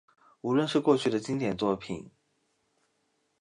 [0.41, 2.09] 无论是过去的经典作品